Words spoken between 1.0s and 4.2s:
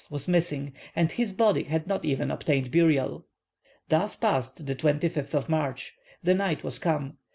his body had not even obtained burial. Thus